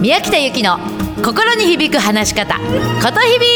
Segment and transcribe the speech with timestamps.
[0.00, 0.78] 宮北由紀の
[1.22, 2.62] 心に響く話し方こ
[3.12, 3.46] とひび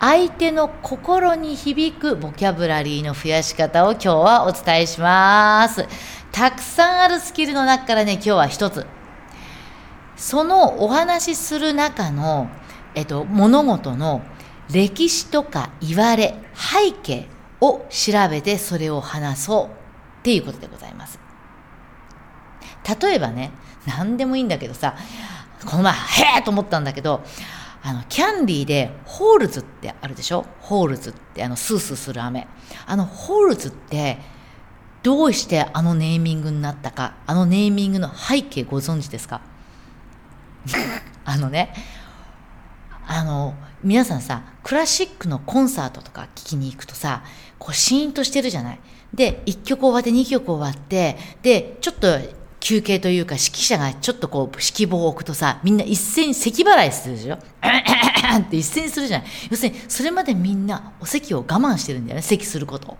[0.05, 5.87] 相手の心に響くボキャブラリーの増やし方を今日はお伝えします。
[6.29, 8.85] たくさんあるスキルの中からね今日は一つ。
[10.17, 12.49] そのお話しする中の、
[12.95, 14.21] えっと、物事の
[14.69, 17.29] 歴史とか言われ背景
[17.61, 19.69] を調べてそれを話そうっ
[20.23, 21.17] ていうことでございます。
[23.01, 23.51] 例えばね
[23.87, 24.97] 何でもいいんだけどさ
[25.65, 25.97] この前へ
[26.39, 27.23] えと思ったんだけど
[27.85, 30.45] あのキャンディーでホールズってあるでしょ？
[30.61, 32.47] ホールズってあのスースーする飴
[32.85, 34.17] あのホールズって
[35.03, 37.15] どうしてあのネーミングになったか？
[37.27, 39.41] あのネーミングの背景ご存知ですか？
[41.25, 41.73] あのね
[43.05, 43.53] あの
[43.83, 47.23] 皆さんさクラシックのコンサートとか聴きに行くとさ
[47.59, 48.79] こうシーンとしてるじゃない？
[49.13, 52.07] で1曲終わって2曲終わってでちょっと
[52.63, 57.35] 休憩というか指揮者がちょっとこう指揮棒を置くとさみんな一斉に咳払いするでしょ？
[58.39, 59.27] って一斉にするじゃない。
[59.51, 62.97] 要するにそれまでみんなお咳を我慢してるんだよね咳すること。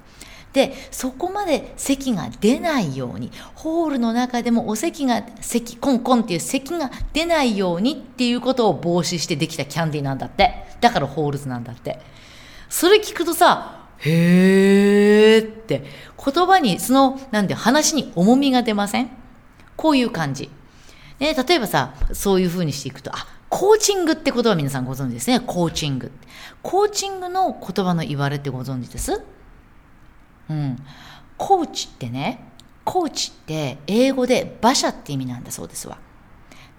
[0.51, 10.65] でそこまで咳が出ないようにホールの中でもお咳が咳コンコンっていう咳が出ないようにっていうことを防止してできたキャンディーなんだって。
[10.81, 11.99] だからホールズなんだって。
[12.67, 15.83] それ聞くとさへーって
[16.23, 19.22] 言葉にそのなんて話に重みが出ません？
[19.75, 20.49] こういう感じ。
[21.19, 25.39] ね、例えばさ、そういう風にしていくと、あ、コーチングって言葉皆さんご存知ですね。
[25.39, 26.11] コーチング。
[26.61, 29.21] コーチングの言葉の言われってご存知です？
[30.49, 30.77] うん。
[31.37, 32.43] コーチってね、
[32.83, 35.99] コーチって英語で馬車って意味なんだそうですわ。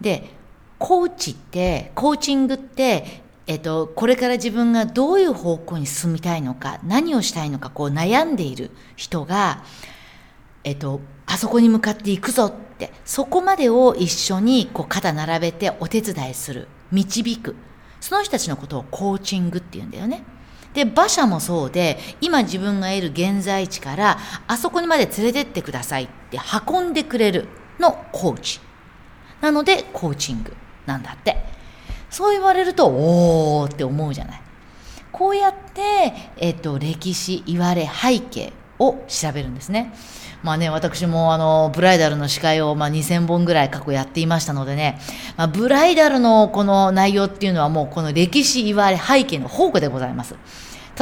[0.01, 0.31] で、
[0.79, 9.63] コーチって、コーチングって、えっと、これから自分がどういう方向に進みたいのか、何をしたいのか、こう悩んでいる人が、
[10.65, 17.57] えっと、あそこに向かっていくぞって、そこまでを一緒にこう肩並べてお手伝いする、導く。
[18.01, 20.23] その人たちのことをコーチングって言うんだよね。
[20.75, 27.49] で、馬車もそうで、今自分がいる現在地から、あそこにまで連れてってくださいって運んでくれる
[27.79, 28.61] のコーチ。
[29.41, 30.55] なので、コーチング
[30.85, 31.37] なんだって。
[32.11, 34.43] そう言われると、おーって思うじゃない。
[35.13, 39.95] こうやって、えっと、歴史、言われ、背景を調べるんですね。
[40.45, 45.01] まあね、私もあの、ブライダルの司会をまあ2000本ぐらい過去やっていましたのでね、
[45.39, 50.37] まあ、ブライダルのこの内容っていうのはもうこの歴史、言われ、背景の宝庫でございます。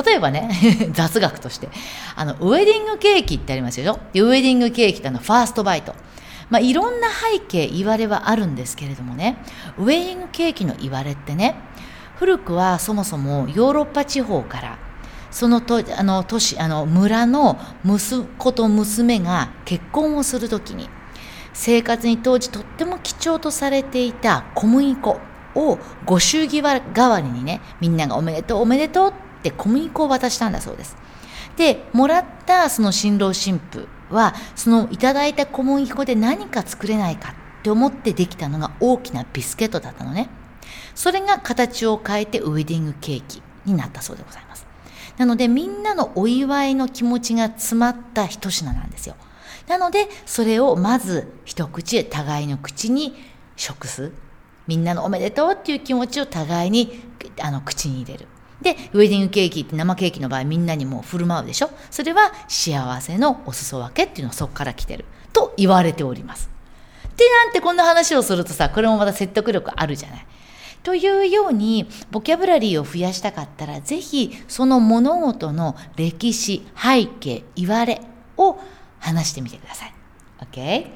[0.07, 0.49] 例えばね、
[0.95, 1.69] 雑学として、
[2.15, 3.99] あの、ウェディングケーキってありますよ。
[4.15, 5.93] ウェディングケーキってあの、ファーストバイト。
[6.49, 9.39] まあ、いろんな背景、言われはあるんですけれどもね、
[9.77, 11.57] ウェディングケーキの言われってね、
[12.15, 14.79] 古くはそもそもヨーロッパ地方から、
[15.33, 20.89] そのとあの都市あの村の息子と娘が結婚をするときに
[21.55, 25.21] 生活に当時とっても貴重とされていた小麦粉
[25.55, 29.13] をご祝儀代わりにねみんながおめでとうおめでとうっ
[29.43, 30.97] て小麦粉を渡したんだそうです。
[31.57, 40.29] でもらったその新郎新婦はそのいただいた小麦粉で何か作れないかって思ってできたのが大きなビスケットだったのね。
[40.95, 44.72] それが形を変えてウェディングケーキになったそうでございます。
[45.19, 49.17] なのでみんなのお祝いの気持ちが詰まった一品なんですよ。
[49.69, 53.15] なのでそれをまず一口互いの口に
[53.57, 54.13] 食す。
[54.67, 57.03] みんなのおめでとうっていう気持ちを互いに
[57.41, 58.29] あの口に入れる。
[58.63, 65.05] で、ウェディングケーキって生ケーキの場合みんなにもう振る舞うでしょそれは幸せのお裾分けっていうのはそこから来てる。
[65.33, 66.49] と言われております。
[67.17, 70.27] で、なんてこんな話をするとさ、これもまた説得力あるじゃない。
[70.83, 78.01] というようにボキャブラリーを増やしたかったらぜひその物事の歴史背景言われ
[78.37, 78.59] を
[78.99, 79.95] 話してみてください。
[80.41, 80.87] OK?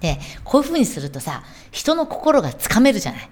[0.00, 3.30] でこういうふうにするとさ人の心がつかめるじゃない。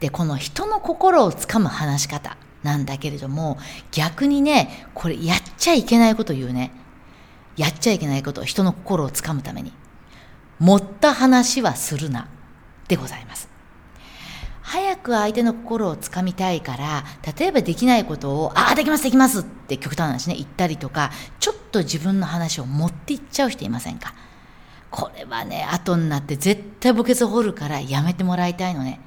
[0.00, 3.58] でこの人の心をつかむ話し方なんだけれども
[3.92, 6.72] 逆にねこれやっちゃいけないこと言うね。
[7.56, 9.72] やっちゃいけないこと人の心をつかむために
[10.58, 12.28] 持った話はするな
[12.88, 13.51] でございます。
[14.62, 17.04] 早く相手の心をつかみたいから、
[17.36, 21.10] 例えばできないことを、ああ、できます、できますって極端な話ね、言ったりとか、
[21.40, 24.14] ちょっと自分の話を持っていっちゃう人いませんか？
[24.90, 29.00] これはね、後になって絶対墓穴掘るからやめてもらいたいのね。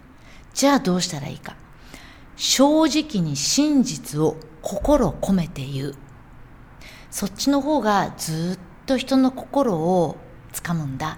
[0.53, 1.55] じゃあどうしたらいいか？
[2.35, 5.95] 正直に真実を心込めて言う。
[7.11, 10.17] そっちの方がずっと人の心を
[10.51, 11.17] つかむんだ。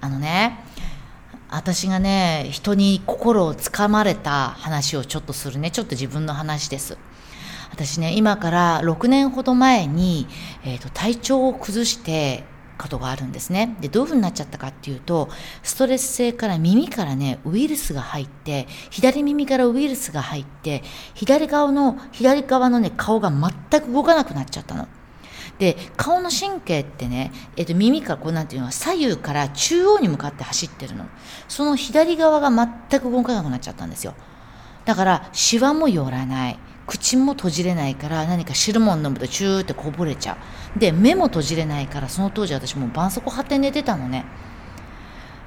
[0.00, 0.64] あのね、
[1.50, 5.70] 私がね、人に心をつかまれた話をちょっとするね。
[5.72, 6.96] ちょっと自分の話です。
[7.72, 10.28] 私ね、今から6年ほど前に、
[10.64, 12.44] えーと、体調を崩して
[12.78, 13.76] ことがあるんですね。
[13.80, 15.28] で、どういうふうになっちゃったかっていうと、
[15.64, 24.86] ストレス性から耳からね、ウイルスが入って、左耳からウイルスが入って、左側の、左側のね、顔が全く動かなくなっちゃったの。
[25.60, 31.04] で顔の神経ってね、えっと、耳からこうなんていうのは左右から中央に向かって走ってるの。
[31.48, 34.14] その左側が全く動かなくなっちゃったんですよ。
[34.86, 36.58] だからシワも寄らない。
[36.86, 40.38] 口も閉じれないから何か汁物飲むとチューってこぼれちゃ
[40.76, 40.78] う。
[40.78, 44.24] で目も閉じれないからその当時私もう絆創膏貼って寝てたのね。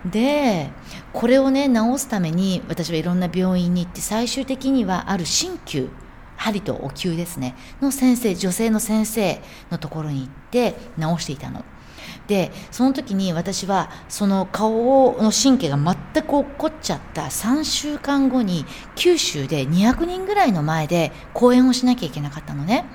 [0.06, 0.70] で
[1.12, 5.90] これをね治すために私はいろんな病院に行って最終的にはある鍼灸
[6.44, 9.42] 針とお灸ですねの先生女性の先生
[9.72, 11.64] のところに行って治していたの。
[12.28, 22.86] でその時に私はその顔の神経が全く落っこっちゃった3週間後に九州で200人ぐらいの前で講演をしなきゃいけなかったのね。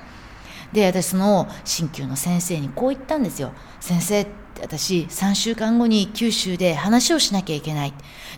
[0.73, 3.53] で私その鍼灸の先生にこう言ったんですよ。
[3.79, 4.27] 先生
[4.61, 7.93] 私3週間後に九州で話をしなきゃいけない。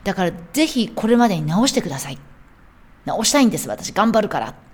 [0.06, 2.20] だからぜひこれまでに治してください。
[3.06, 4.71] 治したいんです私頑張るから。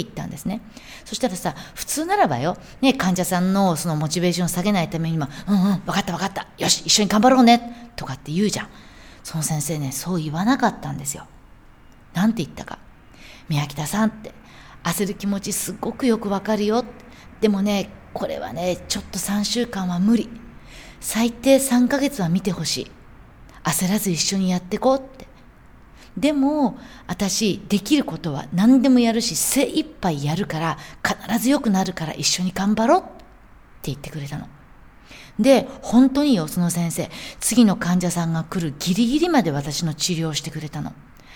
[0.00, 0.60] って言ったんですね。
[1.04, 8.68] そしたらさ、普通ならばよ、ね、患者さんのそのモチベーションを下げないためにも、うんうん、分かった分かった、よし、一緒に頑張ろうね、とかって言うじゃん。
[9.22, 11.26] その先生ね、そう言わなかったんですよ。
[12.12, 12.78] なんて言ったか。
[13.48, 14.34] 宮北さんって、
[14.82, 16.84] 焦る気持ちすっごくよくわかるよ。
[17.40, 20.28] でもね、これはね、ちょっと3週間は無理。
[21.00, 22.90] 最低3ヶ月は見てほしい。
[23.62, 25.26] 焦らず一緒にやってこうって。
[26.16, 33.10] でも私できることは何でもやるし精一杯やるから必ず良くなるから一緒に頑張ろうって
[33.84, 34.46] 言ってくれたの。
[35.38, 37.10] で、本当によ、その先生。
[37.40, 40.92] 次の患者さんが来るギリギリまで私の治療をしてくれたの。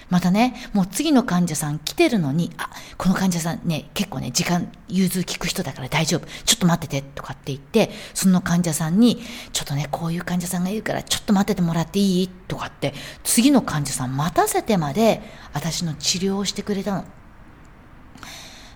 [0.08, 6.26] またね、もう次の患者さん来てるのに、あ、この患者さんね、結構ね、時間融通聞く人だから大丈夫。
[6.46, 9.22] ちょっと待ってて、とかって言って、その患者さんに、
[9.52, 12.28] ちょっとね、こういう患者さんがいるから、ちょっと待っててもらっていい？
[12.28, 15.20] とかって、次の患者さん待たせてまで、
[15.52, 17.04] 私の治療をしてくれたの。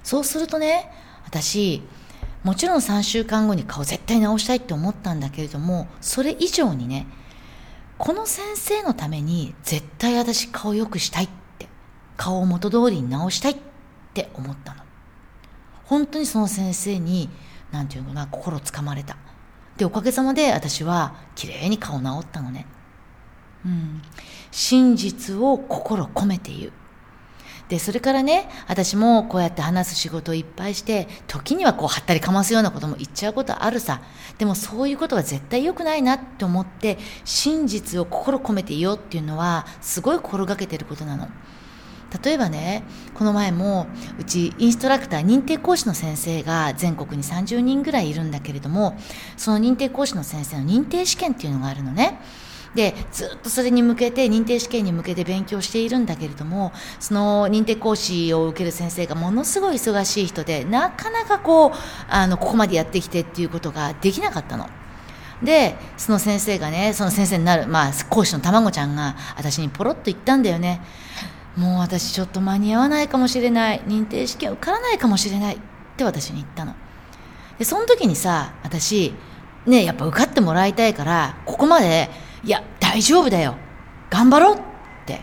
[0.03, 0.91] そうするとね、
[1.25, 1.81] 私、
[2.45, 7.07] もちろん3週間後に顔絶対治したいって思ったんだけれども、それ以上にね、
[7.99, 11.29] この先生のために絶対私顔良くしたいっ
[11.59, 11.69] て
[12.17, 13.57] 顔を元通りに直したいっ
[14.13, 14.83] て思ったの。
[15.85, 17.29] 本当にその先生に
[17.71, 19.17] 何て言うのかな心つかまれた。
[19.77, 22.67] でおかげさまで私は綺麗に顔治ったのね。
[23.65, 24.03] うん。
[24.51, 26.73] 真実を心込めて言う。
[27.73, 34.03] でそれからね私もこうやって話す仕事をいっぱいして時にはこうはったりかますようなことも言っちゃうことあるさ
[34.37, 41.29] でもそういうことは絶対良くないなって思って真実を心込めていようっていうのはすごい心がけてることなの。
[42.23, 42.83] 例えばね
[43.15, 43.87] この前も
[44.21, 48.99] うちインストラクター認定講師の先生が全国に30人ぐらいいるんだけれども
[49.39, 52.21] その認定講師の先生の認定試験っていうのがあるのね。
[52.75, 61.73] でずっとそれに向けて認定試験に向けて勉強しているんだけれどもその認定講師を受ける先生がものすごい忙しい人でなかなかこう
[62.09, 64.69] あのここまでやってきてっていうことができなかったの。
[65.43, 70.81] でその先生がねその先生になる、まあ、講師の卵ちゃんが私にポロッと言ったんだよね。
[71.57, 73.81] もう私ちょっと間に合わないかもしれない。
[73.87, 75.57] 認定試験受からないかもしれない。
[75.57, 75.59] っ
[75.97, 76.75] て私に言ったの。
[77.59, 79.13] でその時にさ私
[79.67, 82.09] ねやっぱ受かってもらいたいからここまで
[82.45, 83.57] いや、大丈夫だよ。
[84.11, 84.61] 頑張ろうっ
[85.07, 85.23] て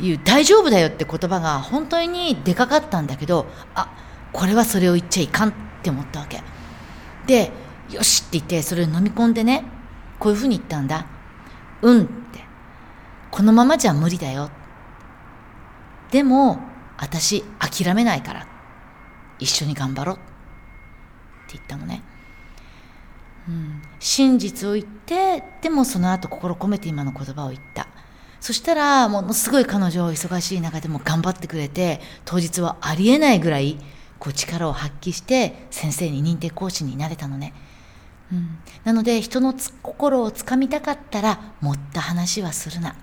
[0.00, 3.94] いう、大丈夫だよって言葉が本当にでかかったんだけど、あ、
[4.32, 6.42] これはそれを言っちゃいかんって思ったわけ。
[7.26, 7.52] で、
[7.90, 9.64] よしって言って、それを飲み込んでね、
[10.18, 11.06] こういうふうに言ったんだ。
[11.82, 12.44] うんって。
[13.30, 14.50] このままじゃ無理だよ。
[16.10, 16.60] でも
[16.98, 18.46] 私諦めないから
[19.38, 22.02] 一緒に頑張ろうって言ったのね、
[23.98, 27.88] 真実を言ってでもその後心込めて今の言葉を言った。
[28.40, 33.78] そしたらものすごい彼女を忙しい中でも頑張ってくれて当日はありえないぐらい
[34.18, 37.54] こう力を発揮して先生に認定講師になれたのね、
[38.32, 42.96] うん、なので人の心をつかみたかったら持った話はするな。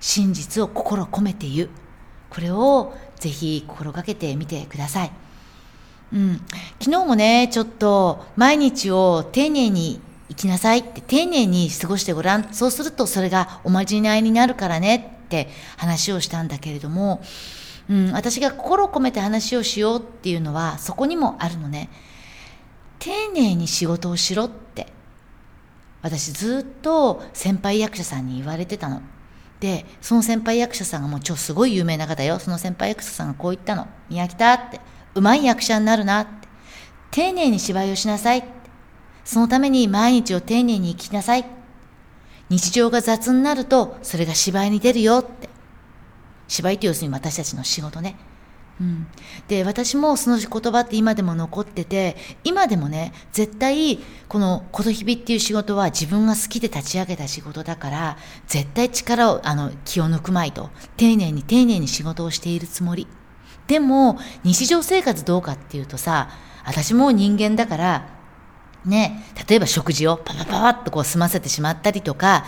[0.00, 1.68] 真実を心込めて言う。
[2.30, 5.12] これをぜひ心がけてみてください。
[6.12, 6.40] うん、
[6.80, 12.52] 昨日もね、ちょっと毎日を丁寧に生きなさいって丁寧に過ごしてごらん。
[12.52, 17.22] そうするとそれがおまじないになるからねって話をしたんだけれども、
[17.88, 21.90] うん、私が心を込めて話をしようっていうのはそこにもあるのね。
[22.98, 24.86] 丁寧に仕事をしろって。
[26.02, 29.02] 私ずっと先輩役者さんに言われてたの。
[29.58, 32.38] で、その先輩役者さんがもう超すごい有名な方よ。
[32.38, 33.86] その先輩役者さんがこう言ったの。
[34.08, 34.80] 宮北って、
[35.14, 36.48] うまい役者になるなって。
[37.10, 38.48] 丁寧に芝居をしなさいって。
[39.24, 41.44] そのために毎日を丁寧に生きなさい。
[42.48, 45.48] 日常が雑になると、それが芝居に出るよって。
[46.48, 48.16] 芝居って要するに私たちの仕事ね。
[48.80, 49.06] うん、
[49.46, 63.06] で私もその言葉って今でも残ってて今でもね絶対この「ことひび」っていう仕事は自分が好きで立ち上げた仕事だから絶対力をあの気を抜くまいと丁寧に丁寧に仕事をしているつもり
[63.70, 66.28] でも日常生活どうかっていうとさ
[66.64, 68.08] 私も人間だから
[68.84, 72.46] ね、例えば食事をパパパパッとこう済ませてしまったりとか、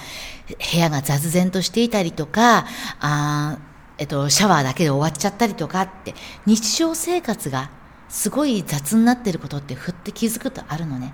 [0.73, 2.65] 部屋が雑然としていたりとか、
[3.01, 3.59] あ
[3.99, 6.15] えっと、シャワーだけで終わっちゃったりとかって、
[6.47, 7.71] 日常生活が
[8.09, 11.13] すごい雑になってることってふって気づくとあるのね。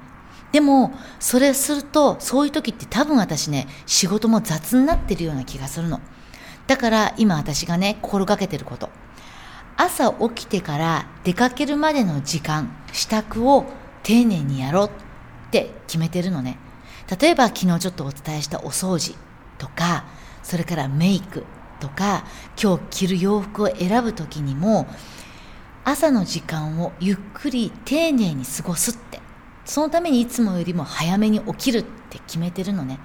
[0.53, 6.01] でも、それすると、そういう時って多分私ね、仕事も雑になってるような気がするの。
[6.69, 8.89] だから今私がね、心がけてること。
[9.79, 13.65] 朝起きてから出かけるまでの時間、支度を
[14.03, 14.91] 丁寧にやろうっ
[15.51, 16.59] て決めてるのね。
[17.19, 19.15] 例えば昨日ちょっとお伝えしたお掃除
[19.57, 20.05] とか、
[20.43, 21.45] それからメイク、
[21.81, 22.25] とか
[22.61, 24.87] 今日着る洋服を選ぶ時にも
[25.85, 29.21] 朝の時間をゆっくり丁寧に過ごすって。
[29.65, 32.99] そのためにいつもよりも早めに起きるって決めてるのね。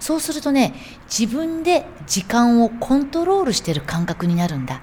[0.00, 0.74] そうするとね
[1.06, 4.82] 自分で時間をコントロールしてる感覚になるんだ。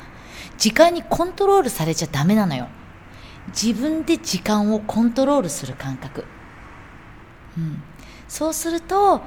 [0.60, 2.68] 時間にコントロールされちゃダメなのよ。
[3.48, 6.25] 自分で時間をコントロールする感覚。
[7.58, 7.82] うん。
[8.28, 9.22] そうすると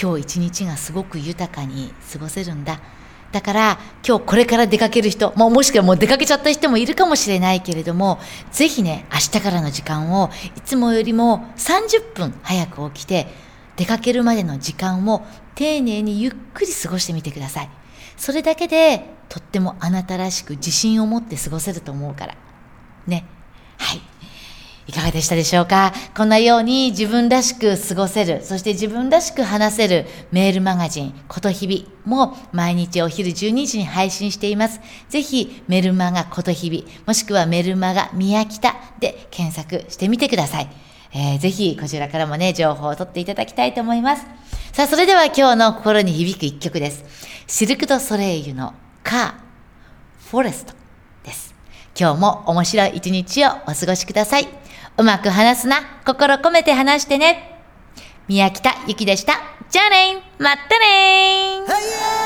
[0.00, 2.80] 今日一日がすごく豊かに過ごせるんだ。
[3.32, 8.20] だから今日これから出かける人、ももしくはもう出かけちゃった人もいるかもしれないけれども、
[8.52, 13.26] ぜひね、明日からの時間をいつもよりも30分早く起きて、
[13.76, 17.70] 出かけるまでの時間を丁寧にゆっくり過ごしてみてください。
[18.16, 22.36] それだけでとってもあなたらしく自信を持って過ごせると思うから。
[23.06, 23.24] ね。
[23.78, 24.00] はい。
[24.86, 25.94] いかがでしたでしょうか？
[26.14, 34.82] こんなように自分らしく過ごせる、そして自分らしく話せるメールマガジン、ことひびも毎日お昼12時に配信しています。
[35.08, 40.68] ぜひメルマガことひび、もしくはメルマガ宮北で検索してみてください。
[41.14, 44.26] えー、ぜひこちらからもね、情報を取っていただきたいと思います。
[44.72, 47.04] さあ、それでは今日の心に響く一曲です。
[47.46, 49.34] シルク・ド・ソレイユのカー、
[50.30, 50.74] フォレスト
[51.22, 51.54] です。
[51.98, 54.48] 今日も面白い一日をお過ごしください。
[54.96, 55.76] うまく話すな。
[56.04, 57.60] 心込めて話してね。
[58.26, 59.34] 宮北ゆきでした。
[59.70, 62.23] じゃあねまたね